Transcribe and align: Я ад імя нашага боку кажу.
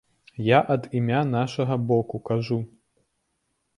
Я 0.45 0.59
ад 0.75 0.87
імя 0.99 1.21
нашага 1.35 1.75
боку 1.93 2.15
кажу. 2.31 2.59